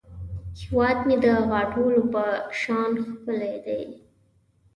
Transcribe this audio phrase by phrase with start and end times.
[0.59, 2.23] هیواد مې د غاټولو په
[2.59, 3.83] شان ښکلی دی